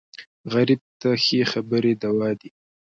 غریب 0.53 0.81
ته 0.99 1.09
ښې 1.23 1.41
خبرې 1.51 1.91
دوا 2.01 2.29
دي 2.39 2.49